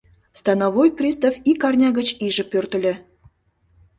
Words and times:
Становой 0.39 0.89
пристав 0.97 1.33
ик 1.51 1.59
арня 1.67 1.89
гыч 1.97 2.09
иже 2.27 2.43
пӧртыльӧ. 2.51 2.93